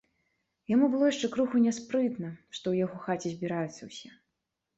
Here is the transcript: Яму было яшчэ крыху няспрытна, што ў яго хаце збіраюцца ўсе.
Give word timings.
Яму 0.71 0.87
было 0.93 1.09
яшчэ 1.09 1.29
крыху 1.35 1.61
няспрытна, 1.65 2.31
што 2.55 2.59
ў 2.59 2.75
яго 2.85 2.97
хаце 3.05 3.29
збіраюцца 3.37 3.81
ўсе. 3.93 4.09